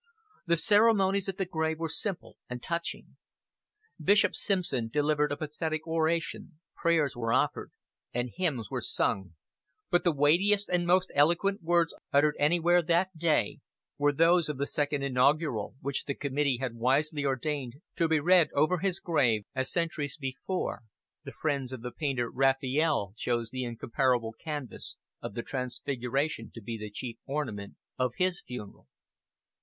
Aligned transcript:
The 0.47 0.55
ceremonies 0.55 1.29
at 1.29 1.37
the 1.37 1.45
grave 1.45 1.77
were 1.77 1.87
simple 1.87 2.35
and 2.49 2.63
touching. 2.63 3.17
Bishop 4.03 4.35
Simpson 4.35 4.87
delivered 4.87 5.31
a 5.31 5.37
pathetic 5.37 5.85
oration, 5.85 6.53
prayers 6.75 7.15
were 7.15 7.31
offered, 7.31 7.69
and 8.11 8.31
hymns 8.33 8.71
were 8.71 8.81
sung, 8.81 9.35
but 9.91 10.03
the 10.03 10.11
weightiest 10.11 10.69
and 10.69 10.87
most 10.87 11.11
eloquent 11.13 11.61
words 11.61 11.93
uttered 12.11 12.35
anywhere 12.39 12.81
that 12.81 13.15
day 13.15 13.59
were 13.99 14.11
those 14.11 14.49
of 14.49 14.57
the 14.57 14.65
Second 14.65 15.03
Inaugural, 15.03 15.75
which 15.81 16.05
the 16.05 16.15
Committee 16.15 16.57
had 16.57 16.73
wisely 16.73 17.23
ordained 17.23 17.73
to 17.97 18.07
be 18.07 18.19
read 18.19 18.49
over 18.55 18.79
his 18.79 18.99
grave, 18.99 19.45
as 19.53 19.71
centuries 19.71 20.17
before, 20.17 20.81
the 21.25 21.31
friends 21.31 21.71
of 21.71 21.83
the 21.83 21.91
painter 21.91 22.27
Raphael 22.31 23.13
chose 23.17 23.51
the 23.51 23.65
incomparable 23.65 24.33
canvas 24.43 24.97
of 25.21 25.35
"The 25.35 25.43
Transfiguration" 25.43 26.49
to 26.55 26.61
be 26.63 26.75
the 26.75 26.89
chief 26.89 27.17
ornament 27.27 27.75
of 27.99 28.13
his 28.17 28.41
funeral. 28.41 28.87